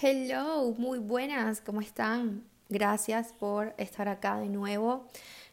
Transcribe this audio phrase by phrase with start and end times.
[0.00, 2.44] Hello, muy buenas, ¿cómo están?
[2.68, 5.08] Gracias por estar acá de nuevo.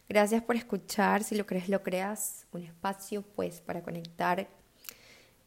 [0.08, 4.46] Gracias por escuchar, si lo crees, lo creas, un espacio pues para conectar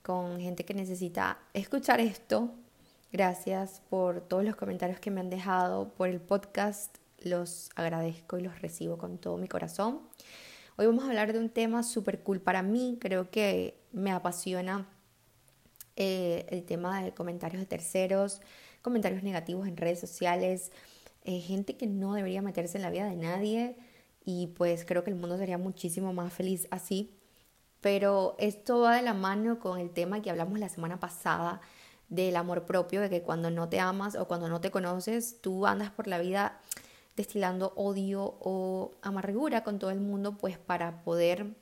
[0.01, 2.53] con gente que necesita escuchar esto.
[3.13, 6.97] Gracias por todos los comentarios que me han dejado por el podcast.
[7.19, 10.01] Los agradezco y los recibo con todo mi corazón.
[10.75, 12.97] Hoy vamos a hablar de un tema súper cool para mí.
[12.99, 14.89] Creo que me apasiona
[15.95, 18.41] eh, el tema de comentarios de terceros
[18.81, 20.71] comentarios negativos en redes sociales,
[21.23, 23.75] eh, gente que no debería meterse en la vida de nadie
[24.25, 27.15] y pues creo que el mundo sería muchísimo más feliz así.
[27.81, 31.61] Pero esto va de la mano con el tema que hablamos la semana pasada
[32.09, 35.65] del amor propio, de que cuando no te amas o cuando no te conoces, tú
[35.65, 36.59] andas por la vida
[37.15, 41.55] destilando odio o amargura con todo el mundo, pues para poder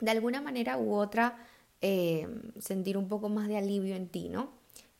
[0.00, 1.38] de alguna manera u otra
[1.80, 2.28] eh,
[2.58, 4.50] sentir un poco más de alivio en ti, ¿no?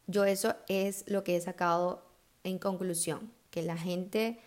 [0.06, 2.06] Yo eso es lo que he sacado
[2.44, 4.38] en conclusión, que la gente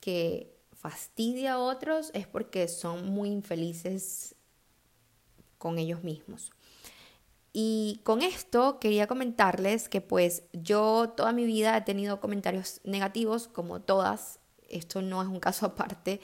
[0.00, 4.34] que fastidia a otros es porque son muy infelices
[5.58, 6.50] con ellos mismos.
[7.52, 13.48] Y con esto quería comentarles que pues yo toda mi vida he tenido comentarios negativos,
[13.48, 16.20] como todas, esto no es un caso aparte,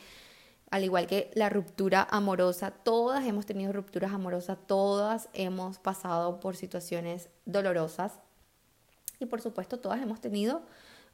[0.70, 6.56] al igual que la ruptura amorosa, todas hemos tenido rupturas amorosas, todas hemos pasado por
[6.56, 8.20] situaciones dolorosas
[9.20, 10.62] y por supuesto, todas hemos tenido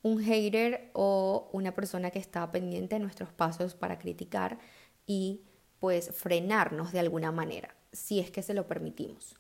[0.03, 4.59] un hater o una persona que está pendiente de nuestros pasos para criticar
[5.07, 5.43] y
[5.81, 9.35] pues frenarnos de alguna manera, si es que se lo permitimos.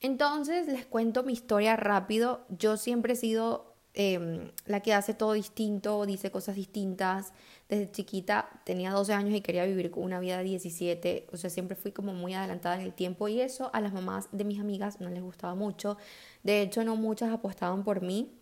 [0.00, 2.44] Entonces les cuento mi historia rápido.
[2.48, 7.32] Yo siempre he sido em, la que hace todo distinto, dice cosas distintas.
[7.68, 11.28] Desde chiquita tenía 12 años y quería vivir una vida de 17.
[11.32, 14.28] O sea, siempre fui como muy adelantada en el tiempo y eso a las mamás
[14.32, 15.96] de mis amigas no les gustaba mucho.
[16.42, 18.32] De hecho, no muchas apostaban por mí.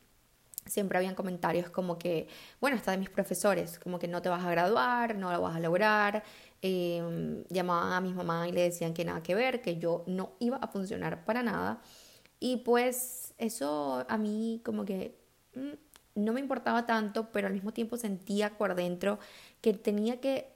[0.66, 2.28] Siempre habían comentarios como que,
[2.60, 5.56] bueno, hasta de mis profesores, como que no te vas a graduar, no lo vas
[5.56, 6.22] a lograr.
[6.62, 10.32] Em, llamaban a mi mamá y le decían que nada que ver, que yo no
[10.38, 11.80] iba a funcionar para nada.
[12.38, 15.19] Y pues eso a mí como que
[16.14, 19.18] no me importaba tanto, pero al mismo tiempo sentía por dentro
[19.60, 20.48] que tenía que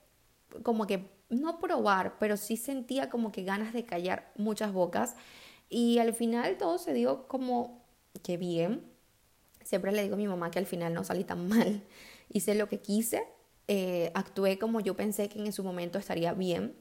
[0.62, 5.16] como que no probar, pero sí sentía como que ganas de callar muchas bocas
[5.68, 7.82] y al final todo se dio como
[8.22, 8.84] que bien.
[9.64, 11.82] Siempre le digo a mi mamá que al final no salí tan mal.
[12.28, 13.26] Hice lo que quise,
[13.68, 16.76] eh, actué como yo pensé que en su momento estaría bien.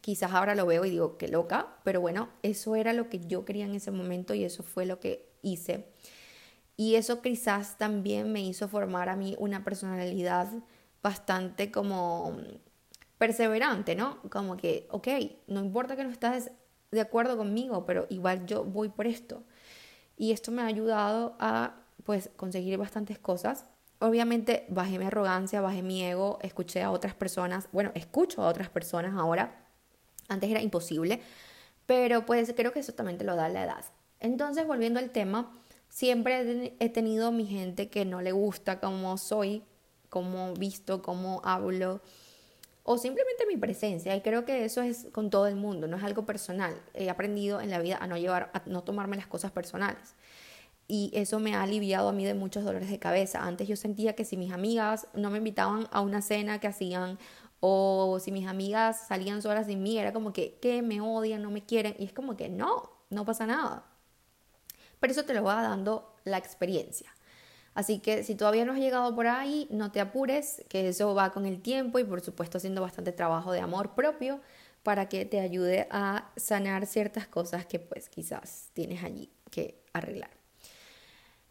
[0.00, 3.44] Quizás ahora lo veo y digo, qué loca, pero bueno, eso era lo que yo
[3.44, 5.86] quería en ese momento y eso fue lo que hice.
[6.76, 10.48] Y eso quizás también me hizo formar a mí una personalidad
[11.02, 12.36] bastante como
[13.18, 14.20] perseverante, ¿no?
[14.30, 15.08] Como que, ok,
[15.46, 16.50] no importa que no estás
[16.90, 19.44] de acuerdo conmigo, pero igual yo voy por esto.
[20.16, 23.66] Y esto me ha ayudado a pues conseguir bastantes cosas.
[23.98, 28.68] Obviamente bajé mi arrogancia, bajé mi ego, escuché a otras personas, bueno, escucho a otras
[28.68, 29.66] personas ahora.
[30.28, 31.20] Antes era imposible,
[31.86, 33.84] pero pues creo que eso también te lo da la edad.
[34.20, 35.52] Entonces, volviendo al tema,
[35.94, 39.62] siempre he tenido mi gente que no le gusta cómo soy,
[40.08, 42.00] cómo visto, cómo hablo,
[42.82, 44.16] o simplemente mi presencia.
[44.16, 46.74] Y creo que eso es con todo el mundo, no es algo personal.
[46.94, 50.16] He aprendido en la vida a no llevar, a no tomarme las cosas personales.
[50.88, 53.44] Y eso me ha aliviado a mí de muchos dolores de cabeza.
[53.44, 57.18] Antes yo sentía que si mis amigas no me invitaban a una cena que hacían
[57.60, 61.52] o si mis amigas salían solas sin mí, era como que, que me odian, no
[61.52, 61.94] me quieren.
[62.00, 63.93] Y es como que no, no pasa nada.
[65.04, 67.14] Pero eso te lo va dando la experiencia.
[67.74, 71.30] Así que si todavía no has llegado por ahí, no te apures, que eso va
[71.30, 74.40] con el tiempo y por supuesto haciendo bastante trabajo de amor propio
[74.82, 80.30] para que te ayude a sanar ciertas cosas que pues quizás tienes allí que arreglar.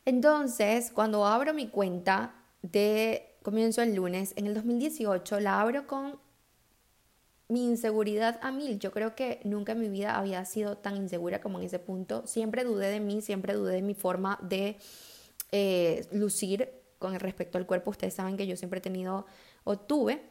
[0.06, 2.34] Entonces, cuando abro mi cuenta
[2.64, 6.18] de comienzo el lunes, en el 2018 la abro con
[7.48, 8.80] mi inseguridad a mil.
[8.80, 12.26] Yo creo que nunca en mi vida había sido tan insegura como en ese punto.
[12.26, 14.78] Siempre dudé de mí, siempre dudé de mi forma de
[15.52, 16.70] eh, lucir
[17.00, 17.92] con respecto al cuerpo.
[17.92, 19.26] Ustedes saben que yo siempre he tenido
[19.64, 20.24] o tuve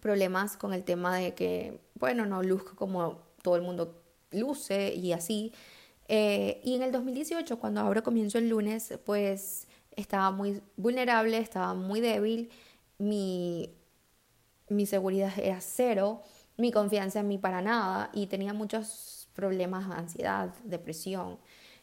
[0.00, 5.12] problemas con el tema de que, bueno, no luzco como todo el mundo luce y
[5.12, 5.52] así.
[6.08, 11.74] Eh, y en el 2018, cuando ahora comienzo el lunes, pues estaba muy vulnerable, estaba
[11.74, 12.50] muy débil,
[12.98, 13.70] mi,
[14.68, 16.22] mi seguridad era cero,
[16.56, 21.38] mi confianza en mí para nada y tenía muchos problemas de ansiedad, depresión.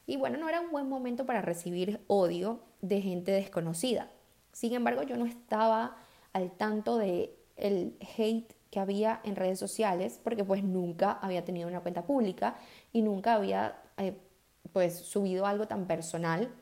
[0.08, 4.12] Y bueno, no era un buen momento para recibir odio de gente desconocida.
[4.52, 5.98] Sin embargo, yo no estaba
[6.34, 11.70] al tanto de el hate que había en redes sociales porque pues nunca había tenido
[11.70, 12.58] una cuenta pública
[12.92, 14.18] y nunca había eh,
[14.74, 16.54] pues subido algo tan personal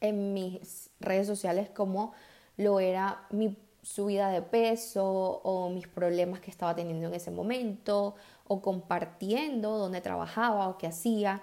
[0.00, 2.12] en mis redes sociales como
[2.56, 5.04] lo era mi subida de peso
[5.42, 8.14] o mis problemas que estaba teniendo en ese momento
[8.46, 11.42] o compartiendo dónde trabajaba o qué hacía.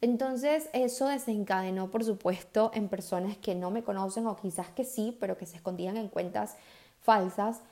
[0.00, 5.16] Entonces eso desencadenó, por supuesto, en personas que no me conocen o quizás que sí,
[5.18, 6.56] pero que se escondían en cuentas
[7.00, 7.62] falsas,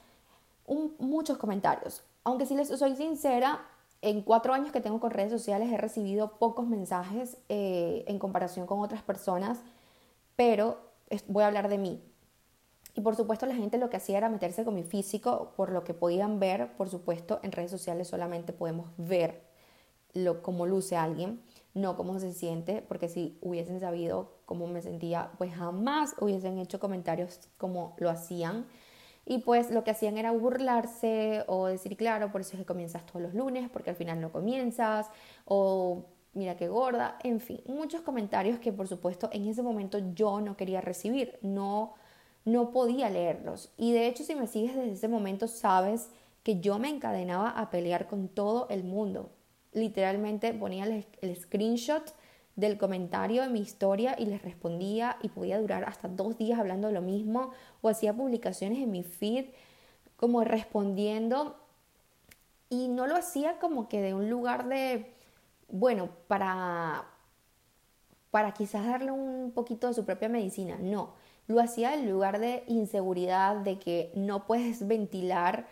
[0.98, 2.02] muchos comentarios.
[2.24, 3.60] Aunque si les soy sincera,
[4.02, 8.66] en cuatro años que tengo con redes sociales he recibido pocos mensajes eh, en comparación
[8.66, 9.58] con otras personas,
[10.34, 10.78] pero
[11.28, 12.02] voy a hablar de mí.
[12.96, 15.84] Y por supuesto la gente lo que hacía era meterse con mi físico, por lo
[15.84, 19.42] que podían ver, por supuesto, en redes sociales solamente podemos ver
[20.14, 21.42] lo, cómo luce alguien
[21.76, 26.80] no cómo se siente, porque si hubiesen sabido cómo me sentía, pues jamás hubiesen hecho
[26.80, 28.66] comentarios como lo hacían.
[29.26, 33.04] Y pues lo que hacían era burlarse o decir, claro, por eso es que comienzas
[33.04, 35.10] todos los lunes, porque al final no comienzas,
[35.44, 40.40] o mira qué gorda, en fin, muchos comentarios que por supuesto en ese momento yo
[40.40, 41.94] no quería recibir, no,
[42.46, 43.70] no podía leerlos.
[43.76, 46.08] Y de hecho si me sigues desde ese momento sabes
[46.42, 49.30] que yo me encadenaba a pelear con todo el mundo,
[49.72, 52.14] literalmente ponía el, screenshot
[52.54, 56.86] del comentario de mi historia y les respondía y podía durar hasta dos días hablando
[56.86, 57.50] de lo mismo
[57.82, 59.46] o hacía publicaciones en mi feed
[60.16, 61.56] como respondiendo.
[62.70, 65.12] Y no lo hacía como que de un lugar de,
[65.68, 67.06] bueno, para,
[68.30, 71.14] para quizás darle un poquito de su propia medicina, no,
[71.46, 75.66] lo hacía en lugar de inseguridad, de que no puedes ventilar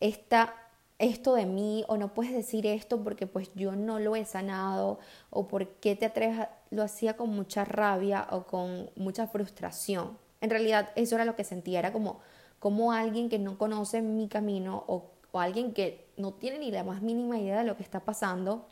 [0.00, 0.54] esta
[0.98, 4.98] esto de mí o no puedes decir esto porque pues yo no lo he sanado
[5.30, 10.18] o por qué te atreves lo hacía con mucha rabia o con mucha frustración.
[10.40, 12.20] En realidad eso era lo que sentía, era como,
[12.58, 16.84] como alguien que no conoce mi camino o, o alguien que no tiene ni la
[16.84, 18.66] más mínima idea de lo que está pasando,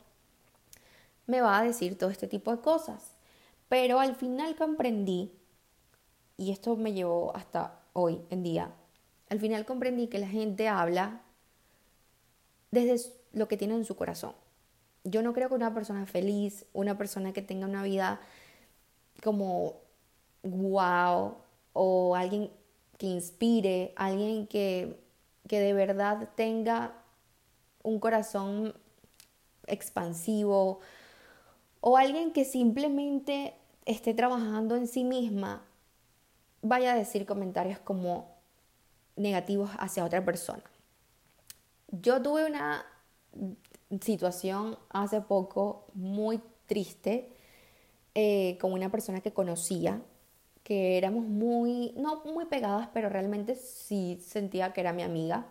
[1.27, 3.13] me va a decir todo este tipo de cosas.
[3.69, 5.31] Pero al final comprendí,
[6.37, 8.73] y esto me llevó hasta hoy en día,
[9.29, 11.21] al final comprendí que la gente habla
[12.71, 14.33] desde lo que tiene en su corazón.
[15.03, 18.19] Yo no creo que una persona feliz, una persona que tenga una vida
[19.23, 19.75] como
[20.43, 21.37] wow,
[21.73, 22.51] o alguien
[22.97, 24.99] que inspire, alguien que,
[25.47, 26.93] que de verdad tenga
[27.83, 28.73] un corazón
[29.67, 30.79] expansivo,
[31.81, 33.53] o alguien que simplemente
[33.85, 35.63] esté trabajando en sí misma,
[36.67, 38.35] vaya a decir comentarios como
[39.15, 40.63] negativos hacia otra persona.
[41.91, 42.85] Yo tuve una
[44.01, 47.29] situación hace poco muy triste
[48.15, 50.01] eh, con una persona que conocía,
[50.63, 55.45] que éramos muy, no muy pegadas, pero realmente sí sentía que era mi amiga.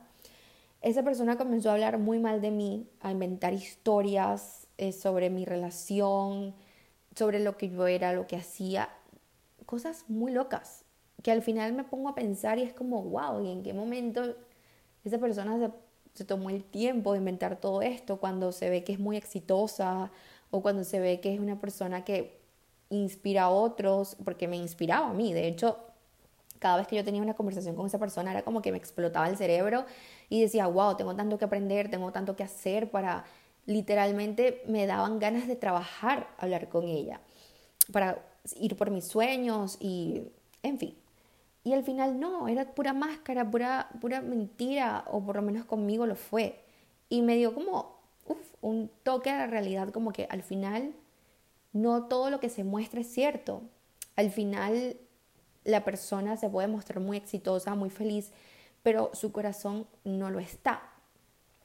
[0.82, 5.44] Esa persona comenzó a hablar muy mal de mí, a inventar historias eh, sobre mi
[5.44, 6.55] relación,
[7.14, 8.88] sobre lo que yo era, lo que hacía,
[9.64, 10.83] cosas muy locas,
[11.25, 14.37] que al final me pongo a pensar y es como, wow, ¿y en qué momento
[15.05, 15.71] esa persona se
[16.15, 20.11] se tomó el tiempo de inventar todo esto cuando se ve que es muy exitosa
[20.50, 22.38] o cuando se ve que es una persona que
[22.88, 25.32] inspira a otros, porque me inspiraba a mí.
[25.32, 25.79] De hecho,
[26.61, 29.29] cada vez que yo tenía una conversación con esa persona era como que me explotaba
[29.29, 29.85] el cerebro
[30.29, 33.25] y decía, wow, tengo tanto que aprender, tengo tanto que hacer para
[33.67, 37.21] literalmente me daban ganas de trabajar, hablar con ella,
[37.93, 38.23] para
[38.61, 40.23] ir por mis sueños y,
[40.62, 41.03] en fin.
[41.64, 46.06] Y al final no, era pura máscara, pura, pura mentira, o por lo menos conmigo
[46.06, 46.61] lo fue.
[47.09, 47.97] Y me dio como
[48.61, 50.92] un toque a la realidad, como que al final
[51.73, 53.62] no todo lo que se muestra es cierto.
[54.16, 54.97] Al final
[55.64, 58.30] la persona se puede mostrar muy exitosa, muy feliz,
[58.83, 60.83] pero su corazón no lo está.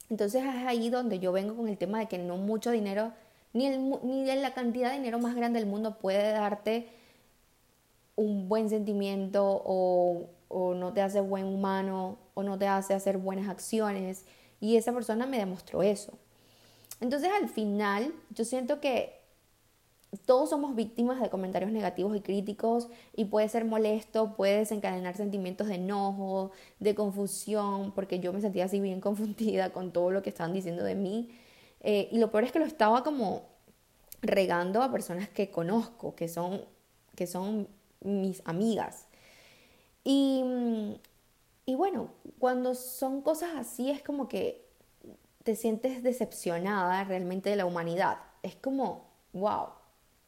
[0.10, 3.14] Entonces es ahí donde yo vengo con el tema de que no mucho dinero,
[3.54, 6.90] ni, el, ni la cantidad de dinero más grande del mundo puede darte
[8.20, 10.30] un buen sentimiento o,
[10.76, 14.26] no te hace buen humano o no te hace hacer buenas acciones.
[14.60, 16.14] Y esa persona me demostró eso.
[17.00, 19.20] Entonces al final yo siento que
[20.26, 25.68] todos somos víctimas de comentarios negativos y críticos y puede ser molesto, puede desencadenar sentimientos
[25.68, 30.30] de enojo, de confusión, porque yo me sentía así bien confundida con todo lo que
[30.30, 31.30] estaban diciendo de mí.
[31.82, 33.44] Eh, y lo peor es que lo estaba como
[34.22, 36.66] regando a personas que conozco, que son,
[37.16, 37.68] que son
[38.02, 39.06] mis amigas.
[40.04, 41.00] Y,
[41.66, 44.66] y bueno, cuando son cosas así es como que
[45.44, 48.20] te sientes decepcionada realmente de la humanidad.
[48.44, 49.68] Es como, wow,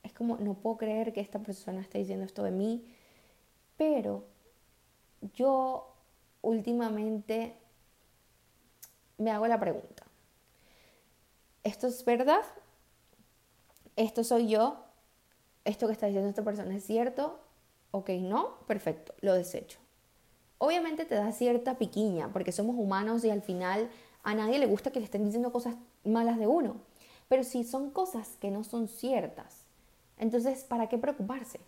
[0.04, 2.86] es como, no puedo creer que esta persona esté diciendo esto de mí,
[3.78, 4.26] pero
[5.34, 5.94] yo
[6.42, 7.56] últimamente
[9.18, 10.04] me hago la pregunta,
[11.64, 12.42] ¿esto es verdad?
[13.96, 14.84] ¿Esto soy yo?
[15.66, 17.40] ¿Esto que está diciendo esta persona es cierto?
[17.92, 19.78] Ok, no, perfecto, lo desecho.
[20.58, 23.90] Obviamente te da cierta piquiña, porque somos humanos y al final
[24.24, 26.78] a nadie le gusta que le estén diciendo cosas malas de uno.
[27.28, 29.66] Pero si son cosas que no son ciertas,
[30.18, 31.60] entonces, ¿para qué preocuparse?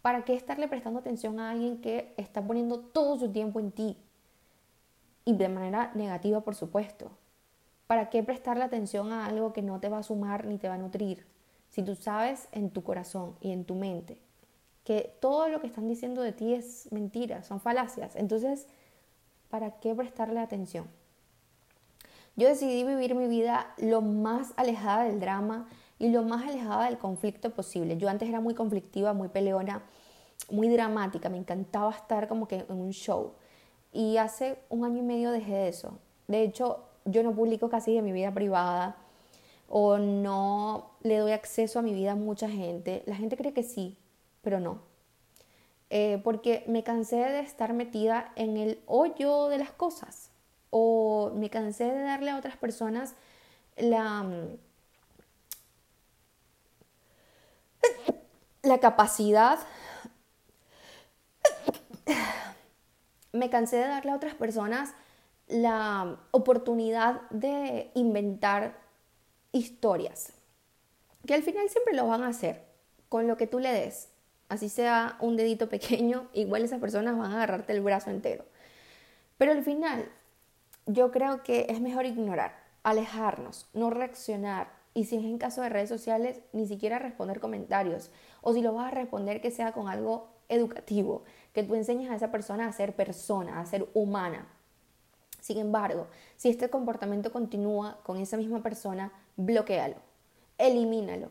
[0.00, 3.98] ¿Para qué estarle prestando atención a alguien que está poniendo todo su tiempo en ti?
[5.24, 7.10] Y de manera negativa, por supuesto.
[7.86, 10.74] ¿Para qué prestarle atención a algo que no te va a sumar ni te va
[10.74, 11.26] a nutrir?
[11.68, 14.27] Si tú sabes en tu corazón y en tu mente
[14.88, 18.66] que todo lo que están diciendo de ti es mentira, son falacias, entonces,
[19.50, 20.86] ¿para qué prestarle atención?
[22.36, 25.68] Yo decidí vivir mi vida lo más alejada del drama
[25.98, 27.98] y lo más alejada del conflicto posible.
[27.98, 29.82] Yo antes era muy conflictiva, muy peleona,
[30.50, 33.32] muy dramática, me encantaba estar como que en un show.
[33.92, 35.98] Y hace un año y medio dejé de eso.
[36.28, 38.96] De hecho, yo no publico casi de mi vida privada
[39.68, 43.02] o no le doy acceso a mi vida a mucha gente.
[43.04, 43.98] La gente cree que sí,
[44.48, 44.80] pero no.
[45.90, 50.30] Eh, porque me cansé de estar metida en el hoyo de las cosas
[50.70, 53.14] o me cansé de darle a otras personas
[53.76, 54.26] la,
[58.62, 59.58] la capacidad,
[63.32, 64.94] me cansé de darle a otras personas
[65.46, 68.78] la oportunidad de inventar
[69.52, 70.32] historias,
[71.26, 72.64] que al final siempre lo van a hacer
[73.10, 74.08] con lo que tú le des.
[74.48, 78.44] Así sea un dedito pequeño, igual esas personas van a agarrarte el brazo entero.
[79.36, 80.08] Pero al final,
[80.86, 84.68] yo creo que es mejor ignorar, alejarnos, no reaccionar.
[84.94, 88.10] Y si es en caso de redes sociales, ni siquiera responder comentarios.
[88.40, 92.16] O si lo vas a responder, que sea con algo educativo, que tú enseñes a
[92.16, 94.48] esa persona a ser persona, a ser humana,
[95.40, 99.96] sin embargo, si este comportamiento continúa con esa misma persona, bloquealo,
[100.58, 101.30] elimínalo.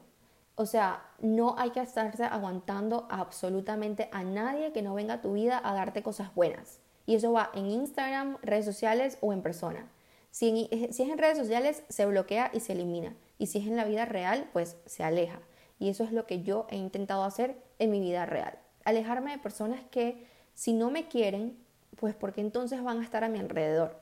[0.59, 5.33] O sea, no hay que estarse aguantando absolutamente a nadie que no venga a tu
[5.33, 6.79] vida a darte cosas buenas.
[7.05, 9.87] Y eso va en Instagram, redes sociales o en persona.
[10.31, 13.15] Si, si es en redes sociales, se bloquea y se elimina.
[13.37, 15.39] Y si es en la vida real, pues se aleja.
[15.77, 18.57] Y eso es lo que yo he intentado hacer en mi vida real.
[18.83, 21.55] Alejarme de personas que si no me quieren,
[21.97, 24.01] pues porque entonces van a estar a mi alrededor.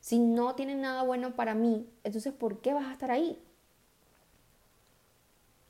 [0.00, 3.38] Si no tienen nada bueno para mí, entonces ¿por qué vas a estar ahí?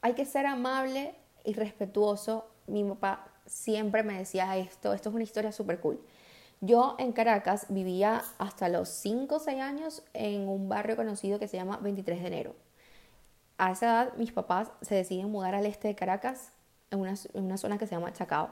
[0.07, 2.49] Hay que ser amable y respetuoso.
[2.69, 6.01] Mi papá siempre me decía esto, esto es una historia súper cool.
[6.61, 11.49] Yo en Caracas vivía hasta los 5 o 6 años en un barrio conocido que
[11.49, 12.55] se llama 23 de enero.
[13.59, 16.53] A esa edad mis papás se deciden mudar al este de Caracas,
[16.93, 18.51] en una, zona que se llama Chacao,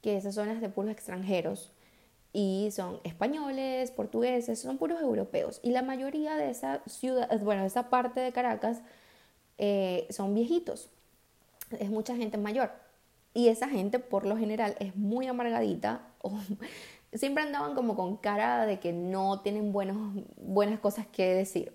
[0.00, 1.72] que esa zona es de puros extranjeros
[2.32, 5.58] y son españoles, portugueses, son puros europeos.
[5.64, 8.80] Y la mayoría de esa ciudad, bueno, de esa parte de Caracas
[9.58, 10.88] eh, son viejitos,
[11.78, 12.70] es mucha gente mayor.
[13.34, 16.32] Y esa gente por lo general es muy amargadita o
[17.12, 21.72] siempre andaban como con cara de que no tienen buenos, buenas cosas que decir.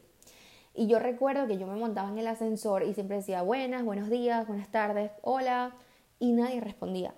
[0.76, 4.10] Y yo recuerdo que yo me montaba en el ascensor y siempre decía buenas, buenos
[4.10, 5.76] días, buenas tardes, hola,
[6.20, 7.14] y nadie respondía.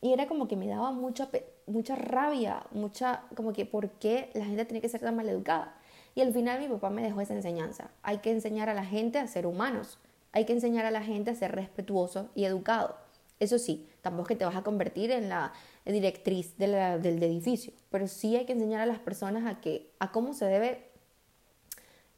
[0.00, 1.28] Y era como que me daba mucha,
[1.66, 5.74] mucha rabia, mucha, como que, ¿por qué la gente tiene que ser tan maleducada?
[6.14, 7.90] Y al final mi papá me dejó esa enseñanza.
[8.02, 9.98] Hay que enseñar a la gente a ser humanos.
[10.32, 12.96] Hay que enseñar a la gente a ser respetuoso y educado.
[13.38, 15.52] Eso sí, tampoco es que te vas a convertir en la
[15.84, 20.32] directriz del edificio, pero sí hay que enseñar a las personas a, que, a cómo
[20.32, 20.92] se debe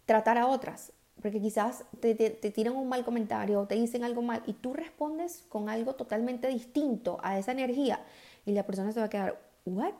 [0.04, 4.42] tratar a otras, porque quizás te, tiran un mal comentario o te dicen algo mal
[4.46, 8.00] y tú respondes con algo totalmente distinto a esa energía
[8.44, 9.94] y la persona se va a quedar, ¿what?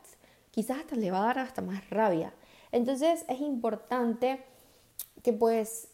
[0.51, 2.35] Quizás hasta le va a dar hasta más rabia.
[2.75, 4.45] Entonces es importante
[5.23, 5.89] que pues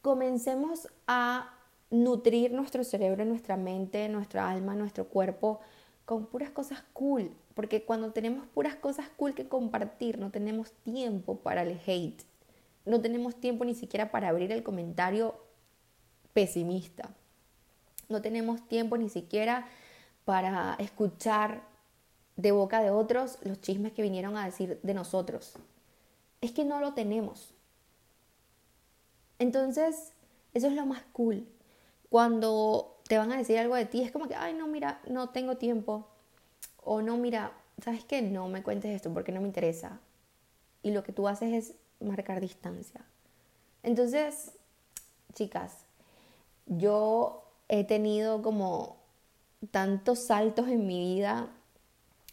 [0.00, 1.54] comencemos a
[1.90, 5.60] nutrir nuestro cerebro, nuestra mente, nuestra alma, nuestro cuerpo
[6.06, 11.36] con puras cosas cool, porque cuando tenemos puras cosas cool que compartir, no tenemos tiempo
[11.36, 12.24] para el hate
[12.84, 15.34] no tenemos tiempo ni siquiera para abrir el comentario
[16.32, 17.10] pesimista.
[18.08, 19.66] No tenemos tiempo ni siquiera
[20.24, 21.62] para escuchar
[22.36, 25.54] de boca de otros los chismes que vinieron a decir de nosotros.
[26.40, 27.52] Es que no lo tenemos.
[29.38, 30.12] Entonces,
[30.54, 31.46] eso es lo más cool.
[32.08, 35.30] Cuando te van a decir algo de ti, es como que, ay, no, mira, no
[35.30, 36.08] tengo tiempo.
[36.82, 38.22] O no, mira, ¿sabes qué?
[38.22, 40.00] No me cuentes esto porque no me interesa.
[40.82, 43.04] Y lo que tú haces es marcar distancia.
[43.82, 44.52] Entonces,
[45.34, 45.84] chicas,
[46.66, 48.96] yo he tenido como
[49.70, 51.48] tantos saltos en mi vida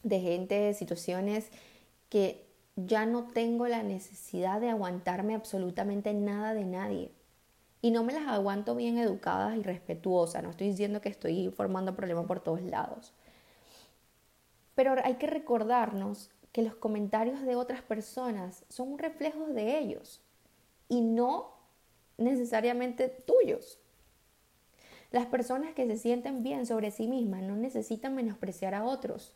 [0.03, 1.49] de gente, de situaciones
[2.09, 2.46] que
[2.77, 7.12] ya no tengo la necesidad de aguantarme absolutamente nada de nadie.
[7.81, 10.43] Y no me las aguanto bien educadas y respetuosas.
[10.43, 13.13] No estoy diciendo que estoy formando problemas por todos lados.
[14.75, 20.22] Pero hay que recordarnos que los comentarios de otras personas son un reflejo de ellos
[20.88, 21.53] y no
[22.17, 23.79] necesariamente tuyos.
[25.10, 29.34] Las personas que se sienten bien sobre sí mismas no necesitan menospreciar a otros.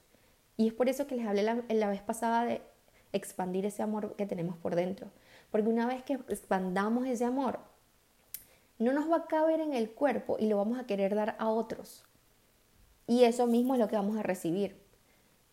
[0.57, 2.61] Y es por eso que les hablé la, la vez pasada de
[3.13, 5.07] expandir ese amor que tenemos por dentro.
[5.51, 7.59] Porque una vez que expandamos ese amor,
[8.79, 11.49] no nos va a caber en el cuerpo y lo vamos a querer dar a
[11.49, 12.03] otros.
[13.07, 14.81] Y eso mismo es lo que vamos a recibir.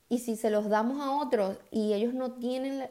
[0.09, 2.89] Y si se los damos a otros y ellos no tienen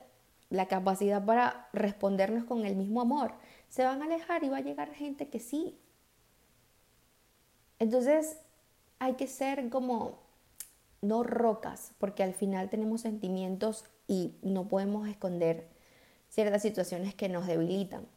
[0.50, 3.34] la, capacidad para respondernos con el mismo amor,
[3.70, 5.80] se van a alejar y va a llegar gente que sí.
[7.80, 8.38] Entonces
[9.00, 10.20] hay que ser como
[11.02, 15.68] no rocas, porque al final tenemos sentimientos y no podemos esconder
[16.30, 18.08] ciertas situaciones que nos debilitan.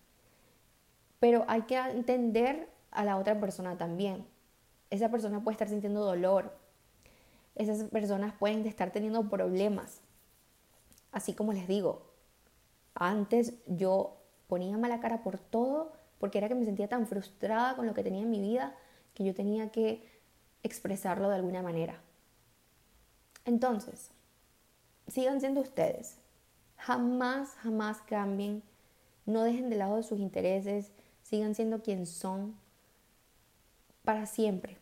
[1.19, 4.27] Pero hay que entender a la otra persona también.
[4.91, 6.57] Esa persona puede estar sintiendo dolor.
[7.55, 10.01] Esas personas pueden estar teniendo problemas.
[11.13, 12.11] Así como les digo,
[12.95, 14.17] antes yo
[14.47, 18.03] ponía mala cara por todo porque era que me sentía tan frustrada con lo que
[18.03, 18.75] tenía en mi vida
[19.15, 20.09] que yo tenía que
[20.63, 22.01] expresarlo de alguna manera.
[23.45, 24.11] Entonces,
[25.11, 26.19] sigan siendo ustedes.
[26.76, 28.62] Jamás, jamás cambien.
[29.26, 30.93] No dejen de lado sus intereses.
[31.23, 32.57] Sigan siendo quien son
[34.05, 34.79] para siempre.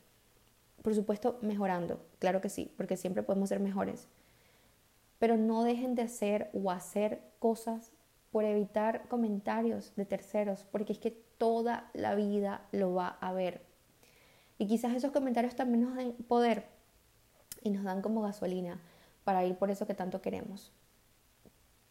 [0.82, 2.00] Por supuesto, mejorando.
[2.18, 4.06] Claro que sí, porque siempre podemos ser mejores.
[5.18, 7.90] Pero no dejen de hacer o hacer cosas
[8.30, 13.62] por evitar comentarios de terceros, porque es que toda la vida lo va a ver.
[14.58, 16.66] Y quizás esos comentarios también nos den poder
[17.62, 18.80] y nos dan como gasolina
[19.28, 20.73] para ir por eso que tanto queremos.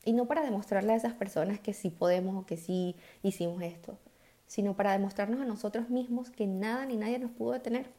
[0.03, 3.99] Y no para demostrarle a esas personas que sí podemos o que sí hicimos esto,
[4.47, 7.91] sino para demostrarnos a nosotros mismos que nada ni nadie nos pudo detener.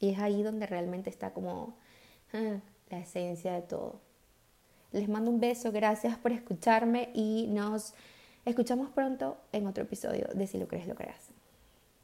[0.00, 1.78] Y es ahí donde realmente está como
[2.34, 2.58] ah,
[2.90, 4.02] la esencia de todo.
[4.92, 7.94] Les mando un beso, gracias por escucharme y nos
[8.44, 11.29] escuchamos pronto en otro episodio de Si lo crees, lo creas.